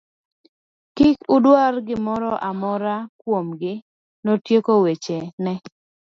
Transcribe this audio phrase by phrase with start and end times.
[0.95, 3.73] Kik udwa gimoro amora kuom gi,
[4.23, 5.53] notieko weche ne.